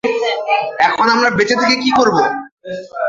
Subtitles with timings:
[0.87, 2.17] এখন আমরা বেঁচে থেকে কি করব?